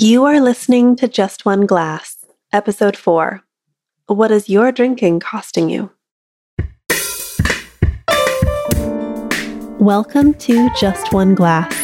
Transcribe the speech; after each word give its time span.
You 0.00 0.26
are 0.26 0.40
listening 0.40 0.94
to 0.98 1.08
Just 1.08 1.44
One 1.44 1.66
Glass, 1.66 2.24
Episode 2.52 2.96
4. 2.96 3.42
What 4.06 4.30
is 4.30 4.48
your 4.48 4.70
drinking 4.70 5.18
costing 5.18 5.68
you? 5.68 5.90
Welcome 9.80 10.34
to 10.34 10.70
Just 10.78 11.12
One 11.12 11.34
Glass, 11.34 11.74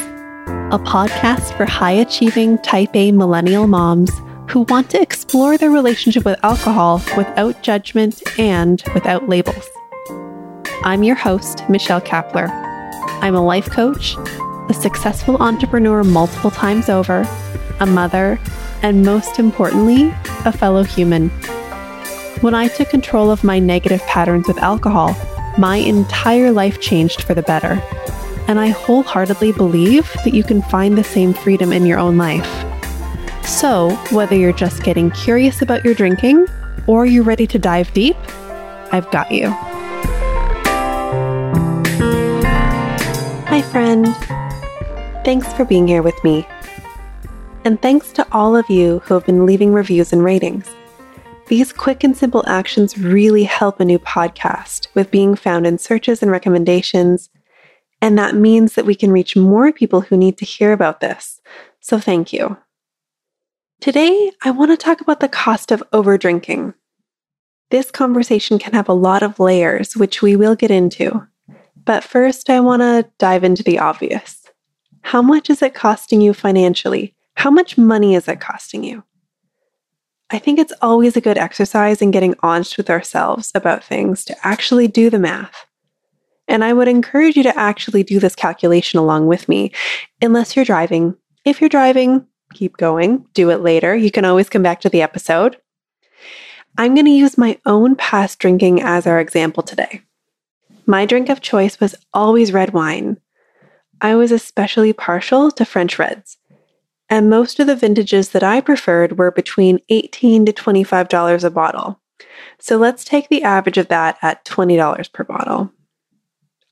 a 0.73 0.79
podcast 0.79 1.57
for 1.57 1.65
high 1.65 1.91
achieving 1.91 2.57
type 2.59 2.95
A 2.95 3.11
millennial 3.11 3.67
moms 3.67 4.13
who 4.49 4.61
want 4.69 4.91
to 4.91 5.03
explore 5.03 5.59
their 5.59 5.73
relationship 5.73 6.25
with 6.25 6.39
alcohol 6.45 7.03
without 7.17 7.65
judgment 7.65 8.23
and 8.39 8.81
without 8.95 9.29
labels. 9.29 9.69
I'm 10.85 11.03
your 11.03 11.17
host, 11.17 11.69
Michelle 11.69 12.01
Kapler. 12.01 12.49
I'm 13.25 13.35
a 13.35 13.45
life 13.45 13.69
coach, 13.71 14.15
a 14.69 14.73
successful 14.73 15.37
entrepreneur 15.39 16.05
multiple 16.05 16.53
times 16.53 16.89
over 16.89 17.27
a 17.85 17.87
mother, 17.87 18.41
and 18.83 19.05
most 19.05 19.39
importantly, 19.39 20.09
a 20.47 20.53
fellow 20.53 20.83
human. 20.83 21.29
When 22.41 22.55
I 22.55 22.69
took 22.69 22.89
control 22.89 23.31
of 23.31 23.45
my 23.45 23.59
negative 23.59 24.01
patterns 24.07 24.49
with 24.49 24.59
alcohol, 24.59 25.15
my 25.59 25.77
entire 25.77 26.51
life 26.51 26.81
changed 26.81 27.23
for 27.23 27.35
the 27.35 27.43
better. 27.43 27.83
And 28.49 28.59
I 28.59 28.69
wholeheartedly 28.69 29.53
believe 29.53 30.11
that 30.25 30.33
you 30.35 30.43
can 30.43 30.63
find 30.63 30.97
the 30.97 31.05
same 31.05 31.35
freedom 31.35 31.73
in 31.73 31.85
your 31.85 31.99
own 31.99 32.17
life. 32.17 32.49
So, 33.47 33.91
whether 34.11 34.35
you're 34.35 34.53
just 34.53 34.83
getting 34.83 35.11
curious 35.11 35.61
about 35.61 35.85
your 35.85 35.95
drinking 35.95 36.47
or 36.87 37.05
you're 37.05 37.23
ready 37.23 37.47
to 37.49 37.59
dive 37.59 37.93
deep, 37.93 38.17
I've 38.93 39.11
got 39.11 39.31
you. 39.31 39.49
Hi, 43.51 43.63
friend. 43.71 44.09
Thanks 45.25 45.53
for 45.53 45.67
being 45.67 45.87
here 45.87 46.03
with 46.03 46.23
me. 46.25 46.47
And 47.65 47.81
thanks 47.81 48.13
to 48.13 48.27
all 48.31 48.57
of 48.57 48.69
you 48.69 48.99
who 49.01 49.15
have 49.15 49.25
been 49.25 49.47
leaving 49.47 49.73
reviews 49.73 50.13
and 50.13 50.23
ratings. 50.23 50.71
These 51.47 51.73
quick 51.73 52.05
and 52.05 52.15
simple 52.15 52.45
actions 52.47 52.99
really 52.99 53.45
help 53.45 53.81
a 53.81 53.87
new 53.87 53.99
podcast 53.99 54.89
with 54.95 55.11
being 55.11 55.35
found 55.35 55.67
in 55.67 55.79
searches 55.79 56.21
and 56.21 56.31
recommendations. 56.31 57.31
And 58.03 58.19
that 58.19 58.35
means 58.35 58.75
that 58.75 58.85
we 58.85 58.95
can 58.95 59.11
reach 59.11 59.35
more 59.35 59.73
people 59.73 60.03
who 60.03 60.17
need 60.17 60.37
to 60.39 60.45
hear 60.45 60.73
about 60.73 61.01
this. 61.01 61.41
So 61.81 61.99
thank 61.99 62.35
you. 62.35 62.59
Today, 63.81 64.31
I 64.43 64.51
want 64.51 64.71
to 64.71 64.77
talk 64.77 65.01
about 65.01 65.21
the 65.21 65.29
cost 65.29 65.73
of 65.73 65.83
overdrinking. 65.91 66.75
This 67.71 67.91
conversation 67.91 68.59
can 68.59 68.75
have 68.75 68.91
a 68.91 68.95
lot 68.95 69.23
of 69.23 69.41
layers, 69.41 69.97
which 69.97 70.21
we 70.21 70.37
will 70.37 70.55
get 70.55 70.71
into. 70.71 71.27
But 71.83 72.05
first, 72.05 72.51
I 72.51 72.61
want 72.61 72.83
to 72.83 73.11
dive 73.19 73.43
into 73.43 73.63
the 73.63 73.79
obvious. 73.79 74.43
How 75.01 75.23
much 75.23 75.49
is 75.49 75.63
it 75.63 75.75
costing 75.75 76.21
you 76.21 76.35
financially 76.35 77.15
how 77.35 77.51
much 77.51 77.77
money 77.77 78.15
is 78.15 78.29
it 78.29 78.41
costing 78.41 78.85
you? 78.85 79.05
I 80.31 80.39
think 80.39 80.59
it's 80.59 80.73
always 80.81 81.17
a 81.17 81.21
good 81.21 81.39
exercise 81.39 82.01
in 82.01 82.11
getting 82.11 82.35
honest 82.43 82.77
with 82.77 82.91
ourselves 82.91 83.53
about 83.55 83.85
things 83.85 84.25
to 84.25 84.47
actually 84.47 84.89
do 84.89 85.11
the 85.11 85.19
math. 85.19 85.67
And 86.49 86.65
I 86.65 86.73
would 86.73 86.89
encourage 86.89 87.37
you 87.37 87.43
to 87.45 87.59
actually 87.59 88.03
do 88.03 88.19
this 88.19 88.35
calculation 88.35 88.99
along 88.99 89.27
with 89.27 89.49
me, 89.49 89.73
unless 90.21 90.57
you're 90.57 90.65
driving. 90.65 91.17
If 91.45 91.61
you're 91.61 91.69
driving, 91.69 92.27
keep 92.53 92.77
going, 92.77 93.27
do 93.35 93.51
it 93.51 93.61
later. 93.61 93.95
You 93.95 94.11
can 94.11 94.25
always 94.25 94.49
come 94.49 94.63
back 94.63 94.81
to 94.81 94.89
the 94.89 95.03
episode. 95.03 95.57
I'm 96.77 96.95
going 96.95 97.07
to 97.07 97.13
use 97.13 97.39
my 97.39 97.59
own 97.67 97.95
past 97.95 98.39
drinking 98.39 98.83
as 98.83 99.07
our 99.07 99.21
example 99.21 99.63
today. 99.63 100.03
My 100.87 101.07
drink 101.07 101.29
of 101.29 101.41
choice 101.41 101.81
was 101.81 101.95
always 102.13 102.53
red 102.53 102.73
wine. 102.73 103.19
I 104.01 104.17
was 104.17 104.33
especially 104.33 104.93
partial 104.93 105.51
to 105.53 105.65
French 105.65 105.99
reds 105.99 106.37
and 107.11 107.31
most 107.31 107.61
of 107.61 107.67
the 107.67 107.77
vintages 107.77 108.31
that 108.31 108.43
I 108.43 108.61
preferred 108.61 109.19
were 109.19 109.31
between 109.31 109.81
18 109.89 110.47
to 110.47 110.53
$25 110.53 111.45
a 111.45 111.51
bottle. 111.51 112.01
So 112.59 112.77
let's 112.77 113.05
take 113.05 113.29
the 113.29 113.43
average 113.43 113.79
of 113.79 113.89
that 113.89 114.19
at 114.23 114.45
$20 114.45 115.13
per 115.13 115.25
bottle. 115.25 115.71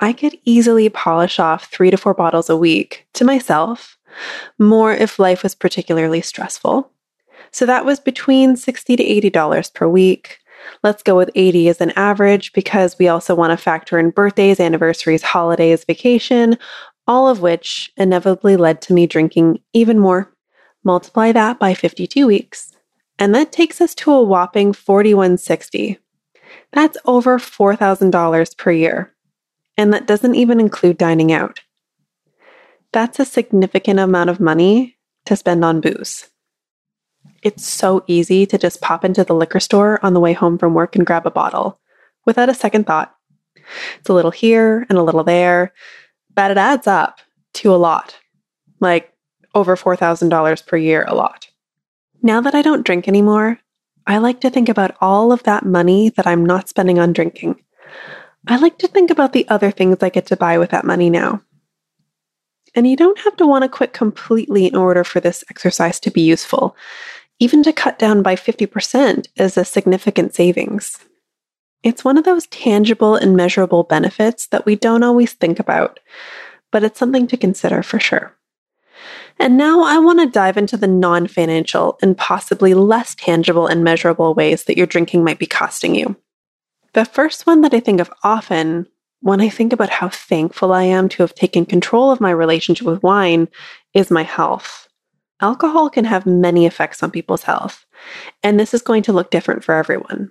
I 0.01 0.13
could 0.13 0.37
easily 0.45 0.89
polish 0.89 1.39
off 1.39 1.67
three 1.67 1.91
to 1.91 1.97
four 1.97 2.15
bottles 2.15 2.51
a 2.51 2.57
week 2.57 3.07
to 3.15 3.25
myself, 3.25 3.97
more 4.59 4.93
if 4.93 5.19
life 5.19 5.43
was 5.43 5.55
particularly 5.55 6.21
stressful. 6.21 6.91
So 7.53 7.67
that 7.67 7.85
was 7.85 8.01
between 8.01 8.57
60 8.57 8.97
to 8.97 9.05
$80 9.31 9.75
per 9.75 9.87
week. 9.87 10.39
Let's 10.83 11.03
go 11.03 11.17
with 11.17 11.31
80 11.35 11.69
as 11.69 11.81
an 11.81 11.93
average 11.97 12.53
because 12.53 12.99
we 12.99 13.09
also 13.09 13.35
want 13.35 13.51
to 13.51 13.57
factor 13.57 13.99
in 13.99 14.11
birthdays, 14.11 14.59
anniversaries, 14.59 15.23
holidays, 15.23 15.85
vacation, 15.85 16.57
all 17.13 17.29
of 17.29 17.43
which 17.43 17.93
inevitably 17.99 18.57
led 18.57 18.81
to 18.81 18.95
me 18.95 19.07
drinking 19.07 19.61
even 19.75 19.99
more. 19.99 20.33
Multiply 20.83 21.31
that 21.31 21.59
by 21.59 21.75
52 21.75 22.27
weeks, 22.27 22.75
and 23.19 23.35
that 23.35 23.53
takes 23.53 23.83
us 23.83 23.95
to 23.97 24.11
a 24.13 24.23
whopping 24.23 24.73
4160. 24.73 25.99
That's 26.73 26.97
over 27.05 27.39
$4,000 27.39 28.57
per 28.57 28.73
year, 28.73 29.15
and 29.77 29.93
that 29.93 30.07
doesn't 30.07 30.37
even 30.37 30.59
include 30.59 30.97
dining 30.97 31.31
out. 31.31 31.61
That's 32.95 33.21
a 33.21 33.27
significant 33.27 34.01
amount 34.01 34.31
of 34.31 34.41
money 34.41 34.97
to 35.27 35.37
spend 35.37 35.67
on 35.67 35.83
booze. 35.83 36.31
It's 37.43 37.67
so 37.67 38.05
easy 38.07 38.47
to 38.47 38.57
just 38.57 38.81
pop 38.81 39.05
into 39.05 39.23
the 39.23 39.35
liquor 39.35 39.61
store 39.61 40.01
on 40.03 40.15
the 40.15 40.21
way 40.21 40.33
home 40.33 40.57
from 40.57 40.73
work 40.73 40.97
and 40.97 41.05
grab 41.05 41.27
a 41.27 41.31
bottle 41.31 41.79
without 42.25 42.49
a 42.49 42.55
second 42.55 42.87
thought. 42.87 43.15
It's 44.01 44.09
a 44.09 44.15
little 44.15 44.31
here 44.31 44.87
and 44.89 44.97
a 44.97 45.03
little 45.03 45.25
there, 45.25 45.75
but 46.35 46.51
it 46.51 46.59
adds 46.59 46.87
up 46.87 47.19
to 47.55 47.75
a 47.75 47.77
lot. 47.77 48.17
Like 48.81 49.13
over 49.55 49.77
$4,000 49.77 50.67
per 50.67 50.77
year, 50.77 51.05
a 51.07 51.15
lot. 51.15 51.49
Now 52.23 52.41
that 52.41 52.55
I 52.55 52.63
don't 52.63 52.87
drink 52.87 53.09
anymore, 53.09 53.59
I 54.07 54.19
like 54.19 54.41
to 54.41 54.51
think 54.51 54.69
about 54.69 54.97
all 55.01 55.33
of 55.33 55.43
that 55.45 55.65
money 55.65 56.09
that 56.11 56.27
I'm 56.27 56.45
not 56.45 56.69
spending 56.69 56.99
on 56.99 57.13
drinking. 57.13 57.61
I 58.47 58.57
like 58.57 58.79
to 58.79 58.89
think 58.89 59.11
about 59.11 59.33
the 59.33 59.49
other 59.49 59.71
things 59.71 59.99
I 60.01 60.09
get 60.09 60.27
to 60.27 60.37
buy 60.37 60.59
with 60.59 60.71
that 60.71 60.85
money 60.85 61.11
now. 61.11 61.43
And 62.75 62.89
you 62.89 62.97
don't 62.97 63.19
have 63.21 63.37
to 63.37 63.47
want 63.47 63.63
to 63.63 63.69
quit 63.69 63.93
completely 63.93 64.67
in 64.67 64.75
order 64.75 65.05
for 65.05 65.21
this 65.21 65.45
exercise 65.51 66.01
to 66.01 66.11
be 66.11 66.23
useful. 66.23 66.75
Even 67.39 67.63
to 67.65 67.73
cut 67.73 67.99
down 67.99 68.23
by 68.23 68.35
50% 68.35 69.27
is 69.37 69.57
a 69.57 69.65
significant 69.65 70.35
savings. 70.35 70.99
It's 71.83 72.05
one 72.05 72.17
of 72.17 72.25
those 72.25 72.47
tangible 72.47 73.17
and 73.17 73.37
measurable 73.37 73.83
benefits 73.83 74.47
that 74.49 74.65
we 74.65 74.77
don't 74.77 75.03
always 75.03 75.33
think 75.33 75.59
about, 75.59 75.99
but 76.71 76.85
it's 76.85 76.99
something 76.99 77.27
to 77.29 77.37
consider 77.37 77.83
for 77.83 77.99
sure. 77.99 78.37
And 79.39 79.57
now 79.57 79.83
I 79.83 79.99
want 79.99 80.21
to 80.21 80.27
dive 80.27 80.57
into 80.57 80.77
the 80.77 80.87
non 80.87 81.27
financial 81.27 81.99
and 82.03 82.17
possibly 82.17 82.75
less 82.75 83.15
tangible 83.15 83.67
and 83.67 83.83
measurable 83.83 84.35
ways 84.35 84.65
that 84.65 84.77
your 84.77 84.87
drinking 84.87 85.25
might 85.25 85.39
be 85.39 85.47
costing 85.47 85.95
you. 85.95 86.17
The 86.93 87.05
first 87.05 87.47
one 87.47 87.63
that 87.63 87.75
I 87.75 87.81
think 87.81 88.01
of 88.01 88.13
often 88.23 88.87
when 89.21 89.41
I 89.41 89.49
think 89.49 89.73
about 89.73 89.89
how 89.89 90.09
thankful 90.09 90.73
I 90.73 90.85
am 90.85 91.09
to 91.11 91.23
have 91.23 91.35
taken 91.35 91.65
control 91.65 92.11
of 92.11 92.21
my 92.21 92.31
relationship 92.31 92.87
with 92.87 93.03
wine 93.03 93.49
is 93.95 94.11
my 94.11 94.25
health. 94.25 94.89
Alcohol 95.41 95.91
can 95.91 96.05
have 96.05 96.27
many 96.27 96.67
effects 96.67 97.03
on 97.03 97.11
people's 97.11 97.45
health, 97.45 97.87
and 98.43 98.59
this 98.59 98.75
is 98.75 98.83
going 98.83 99.03
to 99.05 99.13
look 99.13 99.31
different 99.31 99.65
for 99.65 99.75
everyone. 99.75 100.31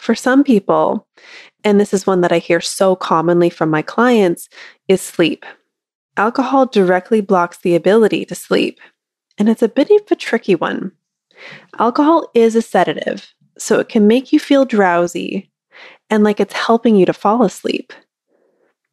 For 0.00 0.14
some 0.14 0.42
people, 0.42 1.06
and 1.62 1.78
this 1.78 1.92
is 1.92 2.06
one 2.06 2.22
that 2.22 2.32
I 2.32 2.38
hear 2.38 2.62
so 2.62 2.96
commonly 2.96 3.50
from 3.50 3.68
my 3.68 3.82
clients, 3.82 4.48
is 4.88 5.02
sleep. 5.02 5.44
Alcohol 6.16 6.64
directly 6.64 7.20
blocks 7.20 7.58
the 7.58 7.74
ability 7.74 8.24
to 8.24 8.34
sleep, 8.34 8.80
and 9.36 9.46
it's 9.46 9.60
a 9.60 9.68
bit 9.68 9.90
of 9.90 10.10
a 10.10 10.16
tricky 10.16 10.54
one. 10.54 10.92
Alcohol 11.78 12.30
is 12.34 12.56
a 12.56 12.62
sedative, 12.62 13.30
so 13.58 13.78
it 13.78 13.90
can 13.90 14.06
make 14.06 14.32
you 14.32 14.40
feel 14.40 14.64
drowsy 14.64 15.50
and 16.08 16.24
like 16.24 16.40
it's 16.40 16.54
helping 16.54 16.96
you 16.96 17.04
to 17.04 17.12
fall 17.12 17.42
asleep. 17.44 17.92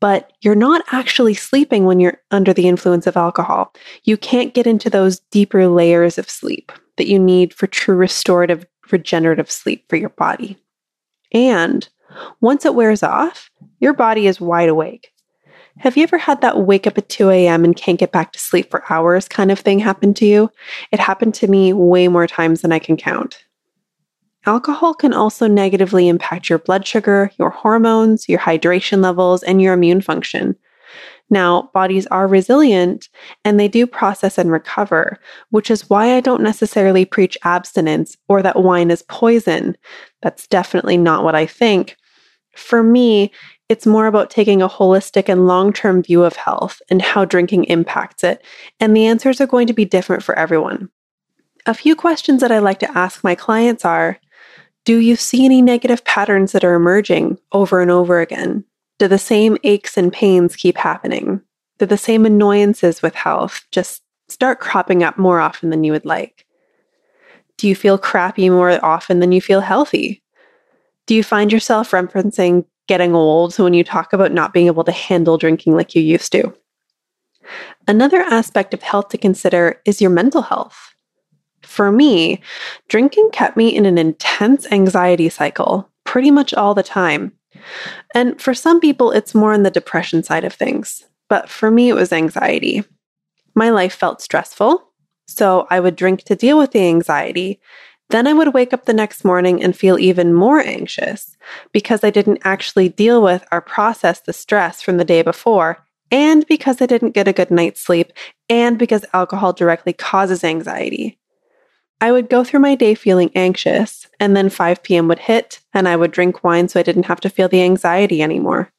But 0.02 0.34
you're 0.42 0.56
not 0.56 0.84
actually 0.92 1.36
sleeping 1.36 1.86
when 1.86 2.02
you're 2.02 2.22
under 2.32 2.54
the 2.54 2.68
influence 2.68 3.08
of 3.08 3.16
alcohol. 3.16 3.74
You 4.04 4.18
can't 4.18 4.54
get 4.54 4.68
into 4.68 4.90
those 4.90 5.22
deeper 5.32 5.70
layers 5.70 6.18
of 6.18 6.30
sleep 6.30 6.70
that 6.98 7.08
you 7.08 7.18
need 7.18 7.54
for 7.54 7.66
true 7.66 7.96
restorative, 7.96 8.66
regenerative 8.92 9.50
sleep 9.50 9.86
for 9.88 9.96
your 9.96 10.10
body. 10.10 10.58
And 11.32 11.88
once 12.42 12.66
it 12.66 12.76
wears 12.76 13.04
off, 13.04 13.50
your 13.80 13.94
body 13.94 14.28
is 14.28 14.42
wide 14.42 14.70
awake. 14.70 15.12
Have 15.80 15.96
you 15.96 16.04
ever 16.04 16.18
had 16.18 16.42
that 16.42 16.66
wake 16.66 16.88
up 16.88 16.98
at 16.98 17.10
2 17.10 17.30
a.m. 17.30 17.64
and 17.64 17.76
can't 17.76 18.00
get 18.00 18.12
back 18.12 18.32
to 18.32 18.40
sleep 18.40 18.72
for 18.72 18.84
hours 18.92 19.28
kind 19.28 19.52
of 19.52 19.60
thing 19.60 19.78
happen 19.78 20.14
to 20.16 20.26
you? 20.26 20.50
It 20.92 21.00
happened 21.00 21.36
to 21.36 21.48
me 21.48 21.72
way 21.72 22.08
more 22.08 22.26
times 22.26 22.62
than 22.62 22.72
I 22.72 22.80
can 22.80 22.98
count. 22.98 23.46
Alcohol 24.48 24.94
can 24.94 25.14
also 25.14 25.46
negatively 25.46 26.08
impact 26.08 26.50
your 26.50 26.58
blood 26.58 26.88
sugar, 26.88 27.32
your 27.38 27.50
hormones, 27.50 28.28
your 28.28 28.40
hydration 28.40 29.04
levels, 29.04 29.44
and 29.44 29.62
your 29.62 29.74
immune 29.74 30.02
function. 30.02 30.56
Now, 31.30 31.70
bodies 31.74 32.08
are 32.08 32.28
resilient 32.28 33.10
and 33.44 33.60
they 33.60 33.68
do 33.68 33.86
process 33.86 34.38
and 34.38 34.52
recover, 34.52 35.20
which 35.50 35.70
is 35.70 35.90
why 35.90 36.16
I 36.16 36.22
don't 36.22 36.42
necessarily 36.42 37.04
preach 37.04 37.38
abstinence 37.44 38.16
or 38.30 38.42
that 38.42 38.62
wine 38.62 38.92
is 38.92 39.04
poison. 39.04 39.76
That's 40.22 40.48
definitely 40.48 40.98
not 40.98 41.24
what 41.24 41.36
I 41.36 41.46
think. 41.46 41.98
For 42.56 42.82
me, 42.82 43.32
it's 43.70 43.86
more 43.86 44.08
about 44.08 44.30
taking 44.30 44.62
a 44.62 44.70
holistic 44.70 45.28
and 45.28 45.48
long 45.48 45.74
term 45.74 46.02
view 46.02 46.24
of 46.24 46.36
health 46.36 46.82
and 46.90 47.02
how 47.02 47.26
drinking 47.26 47.66
impacts 47.66 48.24
it. 48.24 48.42
And 48.80 48.96
the 48.96 49.06
answers 49.06 49.42
are 49.42 49.48
going 49.48 49.68
to 49.68 49.74
be 49.74 49.86
different 49.86 50.24
for 50.24 50.38
everyone. 50.40 50.90
A 51.66 51.74
few 51.74 51.96
questions 51.96 52.40
that 52.42 52.52
I 52.52 52.60
like 52.60 52.80
to 52.80 52.98
ask 52.98 53.24
my 53.24 53.36
clients 53.36 53.84
are 53.84 54.18
Do 54.86 55.00
you 55.00 55.18
see 55.18 55.44
any 55.44 55.62
negative 55.62 56.06
patterns 56.06 56.54
that 56.54 56.64
are 56.64 56.76
emerging 56.76 57.38
over 57.52 57.82
and 57.82 57.92
over 57.92 58.22
again? 58.22 58.64
Do 59.00 59.08
the 59.08 59.20
same 59.20 59.58
aches 59.64 59.98
and 59.98 60.12
pains 60.12 60.56
keep 60.56 60.78
happening? 60.78 61.42
Do 61.78 61.86
the 61.86 61.98
same 61.98 62.26
annoyances 62.26 63.02
with 63.02 63.14
health 63.14 63.66
just 63.72 64.02
start 64.28 64.60
cropping 64.60 65.04
up 65.04 65.18
more 65.18 65.40
often 65.40 65.70
than 65.70 65.84
you 65.84 65.92
would 65.92 66.06
like? 66.06 66.46
Do 67.58 67.68
you 67.68 67.76
feel 67.76 67.98
crappy 67.98 68.50
more 68.50 68.84
often 68.84 69.20
than 69.20 69.32
you 69.32 69.42
feel 69.42 69.62
healthy? 69.62 70.24
Do 71.06 71.16
you 71.16 71.24
find 71.24 71.52
yourself 71.52 71.92
referencing 71.92 72.66
getting 72.88 73.14
old 73.16 73.58
when 73.58 73.74
you 73.74 73.84
talk 73.84 74.14
about 74.14 74.32
not 74.32 74.54
being 74.54 74.68
able 74.68 74.84
to 74.84 74.92
handle 74.92 75.38
drinking 75.38 75.76
like 75.76 75.96
you 75.96 76.02
used 76.02 76.32
to? 76.32 76.54
Another 77.88 78.22
aspect 78.22 78.74
of 78.74 78.82
health 78.82 79.10
to 79.10 79.18
consider 79.18 79.82
is 79.86 80.02
your 80.02 80.10
mental 80.10 80.42
health. 80.42 80.96
For 81.62 81.92
me, 81.92 82.42
drinking 82.90 83.30
kept 83.32 83.58
me 83.58 83.76
in 83.76 83.86
an 83.86 83.98
intense 83.98 84.70
anxiety 84.72 85.30
cycle 85.30 85.90
pretty 86.04 86.32
much 86.32 86.54
all 86.54 86.74
the 86.74 86.84
time. 86.84 87.37
And 88.14 88.42
for 88.42 88.54
some 88.54 88.80
people, 88.80 89.12
it's 89.12 89.36
more 89.36 89.54
on 89.54 89.64
the 89.64 89.72
depression 89.72 90.24
side 90.24 90.44
of 90.44 90.54
things. 90.54 91.04
But 91.30 91.50
for 91.50 91.70
me, 91.70 91.90
it 91.90 91.94
was 91.96 92.14
anxiety. 92.14 92.84
My 93.56 93.70
life 93.70 93.94
felt 93.94 94.22
stressful, 94.22 94.84
so 95.28 95.68
I 95.70 95.80
would 95.80 95.96
drink 95.96 96.24
to 96.24 96.36
deal 96.36 96.58
with 96.58 96.72
the 96.72 96.88
anxiety. 96.88 97.60
Then 98.10 98.28
I 98.28 98.34
would 98.34 98.54
wake 98.54 98.72
up 98.72 98.86
the 98.86 98.94
next 98.94 99.26
morning 99.26 99.62
and 99.62 99.76
feel 99.76 100.00
even 100.00 100.34
more 100.34 100.60
anxious 100.60 101.36
because 101.74 102.04
I 102.04 102.10
didn't 102.10 102.40
actually 102.44 102.90
deal 102.90 103.22
with 103.22 103.46
or 103.52 103.60
process 103.60 104.22
the 104.22 104.32
stress 104.32 104.82
from 104.82 104.98
the 104.98 105.04
day 105.04 105.22
before, 105.24 105.86
and 106.10 106.48
because 106.48 106.82
I 106.82 106.86
didn't 106.86 107.12
get 107.12 107.28
a 107.28 107.34
good 107.34 107.52
night's 107.52 107.82
sleep, 107.82 108.14
and 108.48 108.80
because 108.80 109.04
alcohol 109.14 109.52
directly 109.52 109.92
causes 109.92 110.44
anxiety. 110.44 111.20
I 112.00 112.12
would 112.12 112.30
go 112.30 112.44
through 112.44 112.60
my 112.60 112.76
day 112.76 112.94
feeling 112.94 113.32
anxious, 113.34 114.08
and 114.20 114.36
then 114.36 114.50
5 114.50 114.84
p.m. 114.84 115.08
would 115.08 115.20
hit, 115.20 115.62
and 115.74 115.88
I 115.88 115.96
would 115.96 116.12
drink 116.12 116.44
wine 116.44 116.68
so 116.68 116.80
I 116.80 116.84
didn't 116.84 117.08
have 117.08 117.20
to 117.22 117.30
feel 117.30 117.50
the 117.50 117.64
anxiety 117.64 118.22
anymore. 118.22 118.72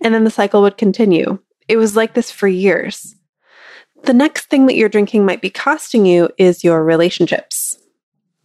And 0.00 0.12
then 0.12 0.24
the 0.24 0.30
cycle 0.30 0.62
would 0.62 0.76
continue. 0.76 1.38
It 1.68 1.76
was 1.76 1.94
like 1.94 2.14
this 2.14 2.30
for 2.30 2.48
years. 2.48 3.14
The 4.04 4.14
next 4.14 4.46
thing 4.46 4.66
that 4.66 4.76
you're 4.76 4.88
drinking 4.88 5.24
might 5.24 5.40
be 5.40 5.50
costing 5.50 6.06
you 6.06 6.30
is 6.38 6.64
your 6.64 6.82
relationships. 6.84 7.78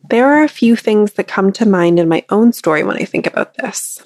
There 0.10 0.28
are 0.28 0.44
a 0.44 0.50
few 0.50 0.76
things 0.76 1.14
that 1.14 1.28
come 1.28 1.52
to 1.54 1.66
mind 1.66 2.00
in 2.00 2.10
my 2.10 2.26
own 2.30 2.52
story 2.54 2.84
when 2.84 2.98
I 2.98 3.06
think 3.06 3.26
about 3.26 3.56
this. 3.56 4.02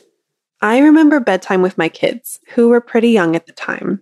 I 0.61 0.79
remember 0.79 1.19
bedtime 1.19 1.61
with 1.61 1.77
my 1.77 1.89
kids, 1.89 2.39
who 2.49 2.69
were 2.69 2.81
pretty 2.81 3.09
young 3.09 3.35
at 3.35 3.45
the 3.45 3.51
time. 3.51 4.01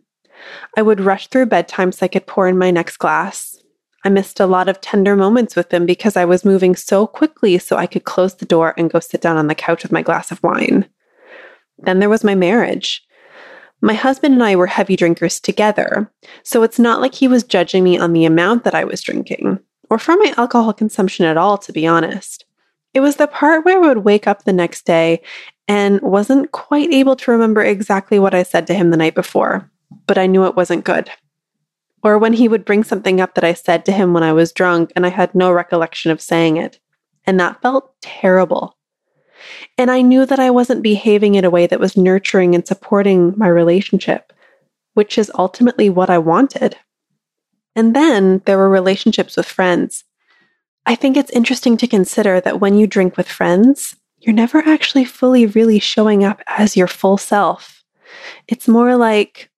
I 0.77 0.81
would 0.81 0.99
rush 0.99 1.27
through 1.27 1.47
bedtime 1.47 1.91
so 1.91 2.05
I 2.05 2.09
could 2.09 2.27
pour 2.27 2.47
in 2.47 2.57
my 2.57 2.71
next 2.71 2.97
glass. 2.97 3.57
I 4.05 4.09
missed 4.09 4.39
a 4.39 4.45
lot 4.45 4.69
of 4.69 4.79
tender 4.81 5.15
moments 5.15 5.55
with 5.55 5.71
them 5.71 5.87
because 5.87 6.15
I 6.15 6.25
was 6.25 6.45
moving 6.45 6.75
so 6.75 7.07
quickly 7.07 7.57
so 7.57 7.75
I 7.75 7.87
could 7.87 8.03
close 8.03 8.35
the 8.35 8.45
door 8.45 8.75
and 8.77 8.89
go 8.89 8.99
sit 8.99 9.19
down 9.19 9.35
on 9.35 9.47
the 9.47 9.55
couch 9.55 9.81
with 9.81 9.91
my 9.91 10.03
glass 10.03 10.31
of 10.31 10.43
wine. 10.43 10.87
Then 11.79 11.99
there 11.99 12.09
was 12.09 12.23
my 12.23 12.35
marriage. 12.35 13.03
My 13.81 13.95
husband 13.95 14.35
and 14.35 14.43
I 14.43 14.55
were 14.55 14.67
heavy 14.67 14.95
drinkers 14.95 15.39
together, 15.39 16.11
so 16.43 16.61
it's 16.61 16.79
not 16.79 17.01
like 17.01 17.15
he 17.15 17.27
was 17.27 17.43
judging 17.43 17.83
me 17.83 17.97
on 17.97 18.13
the 18.13 18.25
amount 18.25 18.63
that 18.63 18.75
I 18.75 18.83
was 18.83 19.01
drinking, 19.01 19.59
or 19.89 19.97
for 19.97 20.15
my 20.15 20.33
alcohol 20.37 20.71
consumption 20.71 21.25
at 21.25 21.37
all, 21.37 21.57
to 21.57 21.73
be 21.73 21.85
honest. 21.85 22.45
It 22.93 22.99
was 23.01 23.17
the 23.17 23.27
part 23.27 23.65
where 23.65 23.83
I 23.83 23.87
would 23.87 23.99
wake 23.99 24.27
up 24.27 24.43
the 24.43 24.53
next 24.53 24.85
day 24.85 25.21
and 25.67 25.99
wasn't 26.01 26.51
quite 26.51 26.91
able 26.93 27.15
to 27.17 27.31
remember 27.31 27.63
exactly 27.63 28.19
what 28.19 28.33
I 28.33 28.43
said 28.43 28.67
to 28.67 28.73
him 28.73 28.91
the 28.91 28.97
night 28.97 29.15
before, 29.15 29.69
but 30.07 30.17
I 30.17 30.27
knew 30.27 30.45
it 30.45 30.55
wasn't 30.55 30.85
good. 30.85 31.09
Or 32.05 32.19
when 32.19 32.33
he 32.33 32.47
would 32.47 32.65
bring 32.65 32.83
something 32.83 33.19
up 33.19 33.33
that 33.33 33.43
I 33.43 33.53
said 33.53 33.83
to 33.85 33.91
him 33.91 34.13
when 34.13 34.21
I 34.21 34.31
was 34.31 34.51
drunk 34.51 34.93
and 34.95 35.07
I 35.07 35.09
had 35.09 35.33
no 35.33 35.51
recollection 35.51 36.11
of 36.11 36.21
saying 36.21 36.57
it. 36.57 36.79
And 37.25 37.39
that 37.39 37.63
felt 37.63 37.99
terrible. 37.99 38.77
And 39.75 39.89
I 39.89 40.03
knew 40.03 40.23
that 40.27 40.39
I 40.39 40.51
wasn't 40.51 40.83
behaving 40.83 41.33
in 41.33 41.43
a 41.43 41.49
way 41.49 41.65
that 41.65 41.79
was 41.79 41.97
nurturing 41.97 42.53
and 42.53 42.65
supporting 42.67 43.33
my 43.37 43.47
relationship, 43.47 44.31
which 44.93 45.17
is 45.17 45.31
ultimately 45.33 45.89
what 45.89 46.11
I 46.11 46.19
wanted. 46.19 46.77
And 47.75 47.95
then 47.95 48.43
there 48.45 48.59
were 48.59 48.69
relationships 48.69 49.35
with 49.35 49.47
friends. 49.47 50.03
I 50.85 50.93
think 50.93 51.17
it's 51.17 51.31
interesting 51.31 51.75
to 51.77 51.87
consider 51.87 52.39
that 52.39 52.59
when 52.59 52.77
you 52.77 52.85
drink 52.85 53.17
with 53.17 53.27
friends, 53.27 53.95
you're 54.19 54.35
never 54.35 54.59
actually 54.59 55.05
fully 55.05 55.47
really 55.47 55.79
showing 55.79 56.23
up 56.23 56.43
as 56.45 56.77
your 56.77 56.85
full 56.85 57.17
self. 57.17 57.83
It's 58.47 58.67
more 58.67 58.95
like 58.95 59.49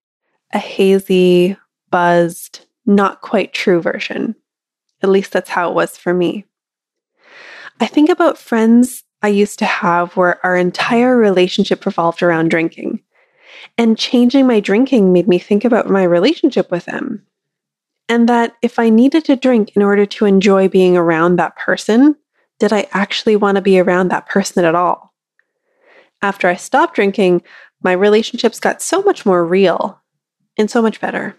a 0.54 0.58
hazy, 0.58 1.58
buzzed, 1.90 2.66
not 2.86 3.20
quite 3.20 3.52
true 3.52 3.80
version. 3.80 4.34
At 5.02 5.10
least 5.10 5.32
that's 5.32 5.50
how 5.50 5.70
it 5.70 5.74
was 5.74 5.96
for 5.96 6.12
me. 6.12 6.44
I 7.80 7.86
think 7.86 8.08
about 8.10 8.38
friends 8.38 9.04
I 9.22 9.28
used 9.28 9.58
to 9.60 9.64
have 9.64 10.16
where 10.16 10.44
our 10.44 10.56
entire 10.56 11.16
relationship 11.16 11.84
revolved 11.86 12.22
around 12.22 12.50
drinking. 12.50 13.02
And 13.76 13.98
changing 13.98 14.46
my 14.46 14.60
drinking 14.60 15.12
made 15.12 15.28
me 15.28 15.38
think 15.38 15.64
about 15.64 15.88
my 15.88 16.02
relationship 16.02 16.70
with 16.70 16.84
them. 16.84 17.24
And 18.08 18.28
that 18.28 18.56
if 18.62 18.78
I 18.78 18.88
needed 18.88 19.24
to 19.26 19.36
drink 19.36 19.72
in 19.76 19.82
order 19.82 20.06
to 20.06 20.24
enjoy 20.24 20.68
being 20.68 20.96
around 20.96 21.36
that 21.36 21.56
person, 21.56 22.16
did 22.58 22.72
I 22.72 22.88
actually 22.92 23.36
want 23.36 23.56
to 23.56 23.62
be 23.62 23.78
around 23.78 24.08
that 24.08 24.28
person 24.28 24.64
at 24.64 24.74
all? 24.74 25.14
After 26.22 26.48
I 26.48 26.56
stopped 26.56 26.94
drinking, 26.94 27.42
my 27.82 27.92
relationships 27.92 28.58
got 28.58 28.82
so 28.82 29.02
much 29.02 29.24
more 29.24 29.44
real 29.44 30.00
and 30.56 30.70
so 30.70 30.82
much 30.82 31.00
better. 31.00 31.36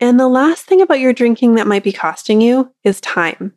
And 0.00 0.18
the 0.18 0.28
last 0.28 0.66
thing 0.66 0.80
about 0.80 1.00
your 1.00 1.12
drinking 1.12 1.54
that 1.54 1.66
might 1.66 1.84
be 1.84 1.92
costing 1.92 2.40
you 2.40 2.72
is 2.82 3.00
time. 3.00 3.54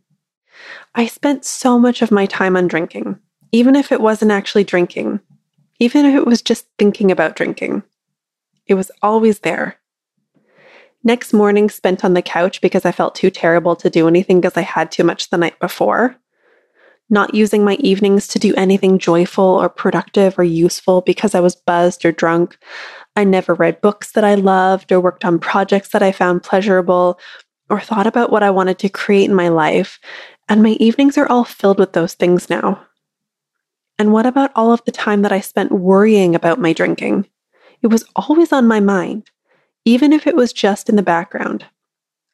I 0.95 1.07
spent 1.07 1.45
so 1.45 1.77
much 1.77 2.01
of 2.01 2.11
my 2.11 2.25
time 2.25 2.55
on 2.55 2.67
drinking 2.67 3.19
even 3.51 3.75
if 3.75 3.91
it 3.91 4.01
wasn't 4.01 4.31
actually 4.31 4.63
drinking, 4.63 5.19
even 5.79 6.05
if 6.05 6.15
it 6.15 6.25
was 6.25 6.41
just 6.41 6.67
thinking 6.77 7.11
about 7.11 7.35
drinking. 7.35 7.83
It 8.65 8.73
was 8.73 8.91
always 9.01 9.39
there. 9.39 9.77
Next 11.03 11.31
morning, 11.31 11.69
spent 11.69 12.03
on 12.03 12.13
the 12.13 12.21
couch 12.21 12.59
because 12.59 12.85
I 12.85 12.91
felt 12.91 13.15
too 13.15 13.29
terrible 13.29 13.75
to 13.77 13.89
do 13.89 14.07
anything 14.07 14.41
because 14.41 14.57
I 14.57 14.61
had 14.61 14.91
too 14.91 15.03
much 15.03 15.29
the 15.29 15.37
night 15.37 15.57
before. 15.59 16.17
Not 17.09 17.33
using 17.33 17.63
my 17.63 17.75
evenings 17.75 18.27
to 18.29 18.39
do 18.39 18.53
anything 18.55 18.99
joyful 18.99 19.43
or 19.43 19.69
productive 19.69 20.37
or 20.37 20.43
useful 20.43 21.01
because 21.01 21.33
I 21.33 21.39
was 21.39 21.55
buzzed 21.55 22.03
or 22.03 22.11
drunk. 22.11 22.57
I 23.15 23.23
never 23.23 23.53
read 23.53 23.81
books 23.81 24.11
that 24.11 24.23
I 24.23 24.35
loved 24.35 24.91
or 24.91 24.99
worked 24.99 25.23
on 25.23 25.39
projects 25.39 25.89
that 25.89 26.03
I 26.03 26.11
found 26.11 26.43
pleasurable 26.43 27.19
or 27.69 27.79
thought 27.79 28.07
about 28.07 28.31
what 28.31 28.43
I 28.43 28.49
wanted 28.49 28.79
to 28.79 28.89
create 28.89 29.29
in 29.29 29.35
my 29.35 29.47
life. 29.47 29.99
And 30.49 30.61
my 30.61 30.71
evenings 30.79 31.17
are 31.17 31.27
all 31.27 31.43
filled 31.43 31.79
with 31.79 31.93
those 31.93 32.13
things 32.13 32.49
now. 32.49 32.85
And 33.99 34.13
what 34.13 34.25
about 34.25 34.51
all 34.55 34.71
of 34.71 34.83
the 34.85 34.91
time 34.91 35.21
that 35.23 35.31
I 35.31 35.39
spent 35.39 35.71
worrying 35.71 36.35
about 36.35 36.59
my 36.59 36.73
drinking? 36.73 37.27
It 37.81 37.87
was 37.87 38.05
always 38.15 38.51
on 38.51 38.67
my 38.67 38.79
mind, 38.79 39.29
even 39.85 40.13
if 40.13 40.27
it 40.27 40.35
was 40.35 40.53
just 40.53 40.89
in 40.89 40.95
the 40.95 41.03
background. 41.03 41.65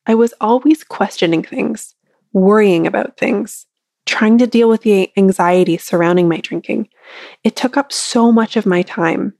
I 0.06 0.15
was 0.15 0.34
always 0.42 0.84
questioning 0.84 1.44
things, 1.44 1.96
worrying 2.34 2.86
about 2.86 3.18
things, 3.18 3.65
trying 4.06 4.38
to 4.38 4.48
deal 4.48 4.70
with 4.70 4.82
the 4.82 5.12
anxiety 5.18 5.78
surrounding 5.78 6.28
my 6.28 6.38
drinking. 6.38 6.90
It 7.44 7.56
took 7.56 7.78
up 7.78 7.92
so 7.92 8.32
much 8.32 8.56
of 8.58 8.66
my 8.66 8.82
time. 8.82 9.34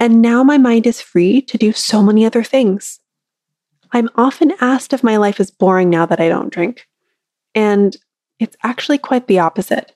And 0.00 0.22
now 0.22 0.42
my 0.42 0.58
mind 0.58 0.86
is 0.86 1.00
free 1.00 1.42
to 1.42 1.58
do 1.58 1.72
so 1.72 2.02
many 2.02 2.24
other 2.24 2.44
things. 2.44 3.00
I'm 3.92 4.08
often 4.16 4.52
asked 4.60 4.92
if 4.92 5.02
my 5.02 5.16
life 5.16 5.40
is 5.40 5.50
boring 5.50 5.90
now 5.90 6.06
that 6.06 6.20
I 6.20 6.28
don't 6.28 6.52
drink. 6.52 6.86
And 7.54 7.96
it's 8.38 8.56
actually 8.62 8.98
quite 8.98 9.26
the 9.26 9.38
opposite. 9.38 9.94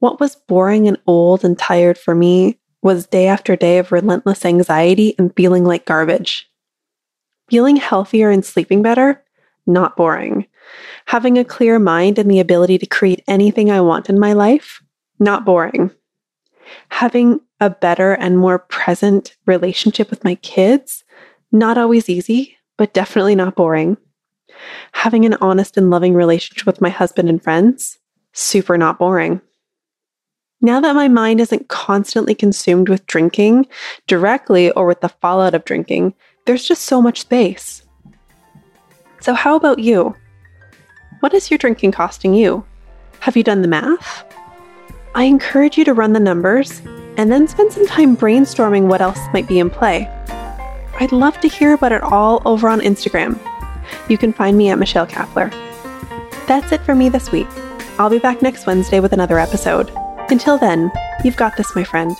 What 0.00 0.20
was 0.20 0.36
boring 0.36 0.88
and 0.88 0.98
old 1.06 1.44
and 1.44 1.58
tired 1.58 1.96
for 1.96 2.14
me 2.14 2.58
was 2.82 3.06
day 3.06 3.28
after 3.28 3.54
day 3.54 3.78
of 3.78 3.92
relentless 3.92 4.44
anxiety 4.44 5.14
and 5.18 5.34
feeling 5.36 5.64
like 5.64 5.86
garbage. 5.86 6.50
Feeling 7.48 7.76
healthier 7.76 8.30
and 8.30 8.44
sleeping 8.44 8.82
better? 8.82 9.22
Not 9.66 9.96
boring. 9.96 10.46
Having 11.06 11.38
a 11.38 11.44
clear 11.44 11.78
mind 11.78 12.18
and 12.18 12.30
the 12.30 12.40
ability 12.40 12.78
to 12.78 12.86
create 12.86 13.24
anything 13.28 13.70
I 13.70 13.80
want 13.80 14.08
in 14.08 14.18
my 14.18 14.32
life? 14.32 14.82
Not 15.18 15.44
boring. 15.44 15.90
Having 16.88 17.40
a 17.60 17.70
better 17.70 18.12
and 18.12 18.38
more 18.38 18.58
present 18.58 19.36
relationship 19.46 20.10
with 20.10 20.24
my 20.24 20.36
kids? 20.36 21.04
Not 21.50 21.78
always 21.78 22.08
easy, 22.08 22.56
but 22.76 22.94
definitely 22.94 23.34
not 23.34 23.56
boring. 23.56 23.96
Having 24.92 25.26
an 25.26 25.34
honest 25.40 25.76
and 25.76 25.90
loving 25.90 26.14
relationship 26.14 26.66
with 26.66 26.80
my 26.80 26.88
husband 26.88 27.28
and 27.28 27.42
friends? 27.42 27.98
Super 28.32 28.78
not 28.78 28.98
boring. 28.98 29.40
Now 30.60 30.80
that 30.80 30.94
my 30.94 31.08
mind 31.08 31.40
isn't 31.40 31.68
constantly 31.68 32.36
consumed 32.36 32.88
with 32.88 33.06
drinking 33.06 33.66
directly 34.06 34.70
or 34.70 34.86
with 34.86 35.00
the 35.00 35.08
fallout 35.08 35.54
of 35.54 35.64
drinking, 35.64 36.14
there's 36.46 36.64
just 36.64 36.82
so 36.82 37.02
much 37.02 37.20
space. 37.20 37.82
So, 39.20 39.34
how 39.34 39.56
about 39.56 39.80
you? 39.80 40.14
What 41.22 41.34
is 41.34 41.52
your 41.52 41.58
drinking 41.58 41.92
costing 41.92 42.34
you? 42.34 42.64
Have 43.20 43.36
you 43.36 43.44
done 43.44 43.62
the 43.62 43.68
math? 43.68 44.24
I 45.14 45.22
encourage 45.22 45.78
you 45.78 45.84
to 45.84 45.94
run 45.94 46.14
the 46.14 46.18
numbers 46.18 46.82
and 47.16 47.30
then 47.30 47.46
spend 47.46 47.70
some 47.72 47.86
time 47.86 48.16
brainstorming 48.16 48.88
what 48.88 49.00
else 49.00 49.20
might 49.32 49.46
be 49.46 49.60
in 49.60 49.70
play. 49.70 50.08
I'd 50.98 51.12
love 51.12 51.38
to 51.42 51.48
hear 51.48 51.74
about 51.74 51.92
it 51.92 52.02
all 52.02 52.42
over 52.44 52.68
on 52.68 52.80
Instagram. 52.80 53.38
You 54.08 54.18
can 54.18 54.32
find 54.32 54.58
me 54.58 54.70
at 54.70 54.80
Michelle 54.80 55.06
Kapler. 55.06 55.52
That's 56.48 56.72
it 56.72 56.80
for 56.80 56.96
me 56.96 57.08
this 57.08 57.30
week. 57.30 57.46
I'll 58.00 58.10
be 58.10 58.18
back 58.18 58.42
next 58.42 58.66
Wednesday 58.66 58.98
with 58.98 59.12
another 59.12 59.38
episode. 59.38 59.92
Until 60.28 60.58
then, 60.58 60.90
you've 61.24 61.36
got 61.36 61.56
this, 61.56 61.76
my 61.76 61.84
friend. 61.84 62.16